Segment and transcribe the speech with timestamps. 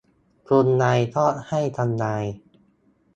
[0.47, 2.23] คุณนายชอบให้ทำนาย